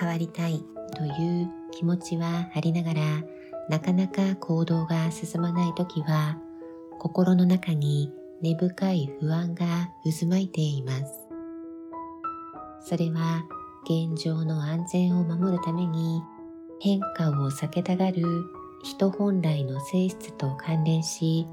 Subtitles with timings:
[0.00, 0.64] 変わりたい
[0.96, 3.02] という気持ちはありながら
[3.68, 6.38] なかなか行動が進まない時は
[6.98, 9.66] 心の中に根深い不安が
[10.02, 11.30] 渦巻いています。
[12.80, 13.44] それは
[13.84, 16.22] 現状の安全を守るために
[16.80, 18.24] 変化を避けたがる
[18.82, 21.46] 人本来の性質と関連し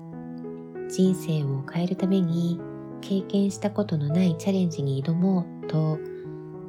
[0.90, 2.60] 人生を変えるために
[3.02, 6.00] 経験したことのないチャレンジに挑もうと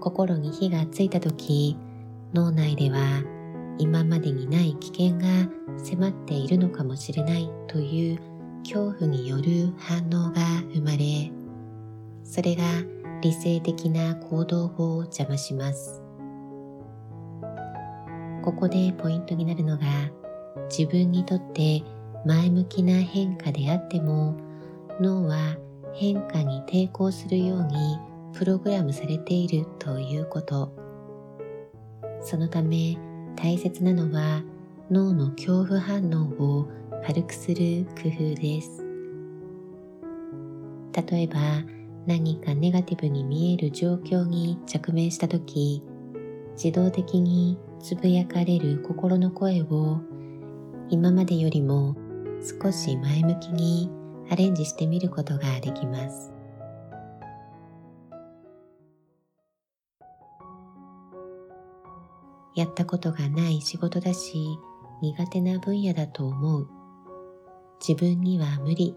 [0.00, 1.76] 心に火がついた時
[2.34, 3.22] 脳内では
[3.78, 8.18] 今までにない危険が迫っているのかもしれないという
[8.64, 10.42] 恐怖による反応が
[10.74, 11.30] 生まれ
[12.24, 12.62] それが
[13.22, 16.02] 理性的な行動法を邪魔します。
[18.48, 19.84] ここでポイントになるのが
[20.70, 21.82] 自分にとって
[22.24, 24.36] 前向きな変化であっても
[25.00, 25.56] 脳は
[25.92, 27.98] 変化に抵抗するように
[28.38, 30.72] プログラムされているということ
[32.22, 32.96] そのため
[33.34, 34.44] 大切なのは
[34.92, 36.68] 脳の恐怖反応を
[37.04, 38.84] 軽くする工夫です
[41.10, 41.40] 例えば
[42.06, 45.82] 何かネガティブに見える状況に直面した時
[46.52, 50.00] 自動的につぶやかれる心の声を
[50.90, 51.96] 今までよりも
[52.62, 53.90] 少し前向きに
[54.30, 56.37] アレンジしてみることができます。
[62.58, 64.58] やったことがない仕事だし
[65.00, 66.68] 苦手な分野だと思う。
[67.80, 68.96] 自分には無理。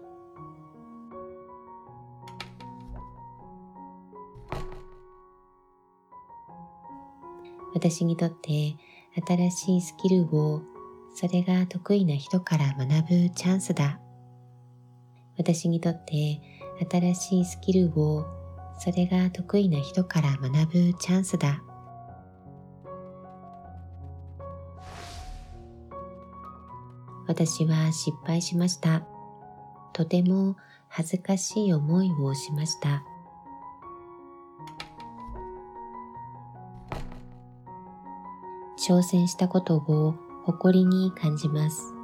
[7.72, 8.74] 私にとって
[9.26, 10.62] 新しいスキルを
[11.14, 14.00] それが得意な人から学ぶチャンスだ。
[15.38, 16.40] 私にとって
[16.90, 18.26] 新しいスキルを
[18.80, 21.62] それが得意な人から学ぶチャンスだ。
[27.26, 29.02] 私は失敗しました。
[29.92, 30.56] とても
[30.88, 33.04] 恥ずかしい思いをしました。
[38.78, 41.94] 挑戦したことを誇りに感じます。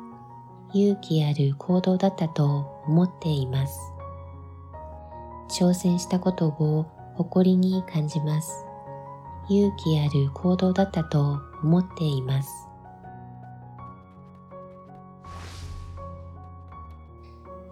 [0.72, 3.78] 勇気ある行動だったと思っています。
[5.50, 6.86] 挑戦したことを
[7.16, 8.64] 誇りに感じます。
[9.48, 12.67] 勇気ある行動だったと思っています。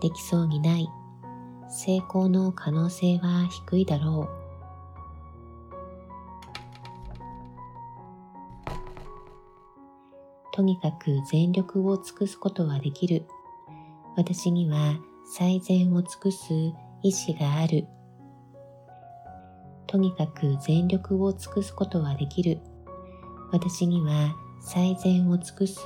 [0.01, 0.89] できそうにない。
[1.69, 4.47] 成功の可能性は低いだろう。
[10.53, 13.27] とにかく全力を尽くすことはできる。
[14.17, 14.97] 私には
[15.27, 17.87] 最善を尽くす意志がある。
[19.87, 22.61] とにかく全力を尽くすことはできる。
[23.53, 25.81] 私には最善を尽くす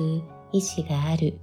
[0.52, 1.40] 意志がある。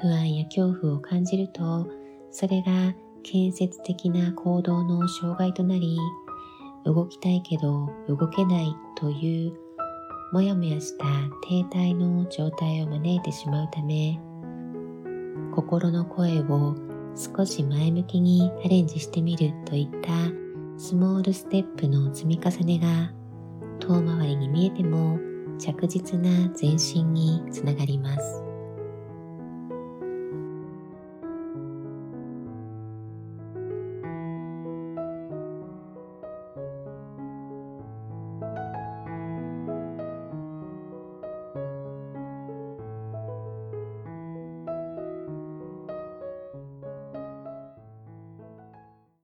[0.00, 1.88] 不安や恐怖を感じると、
[2.30, 5.98] それが建設的な行動の障害となり、
[6.84, 9.52] 動きたいけど動けないという
[10.32, 11.04] もやもやした
[11.46, 14.18] 停滞の状態を招いてしまうため
[15.54, 16.74] 心の声を
[17.16, 20.10] 少し前向きにアレンジしてみるといった
[20.78, 23.12] スモールステップの積み重ねが
[23.80, 25.18] 遠回りに見えても
[25.58, 28.47] 着実な前進につながります。